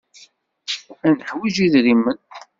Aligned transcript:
Ad 1.07 1.13
neḥwij 1.17 1.55
idrimen. 1.65 2.19